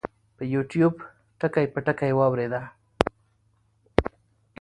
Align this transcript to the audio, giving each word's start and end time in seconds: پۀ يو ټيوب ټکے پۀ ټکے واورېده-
پۀ 0.35 0.43
يو 0.53 0.61
ټيوب 0.69 0.95
ټکے 1.39 1.63
پۀ 1.73 1.79
ټکے 1.85 2.09
واورېده- 2.17 2.61